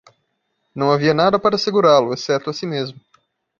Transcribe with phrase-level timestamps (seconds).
[0.73, 2.99] Não havia nada para segurá-lo, exceto a si mesmo.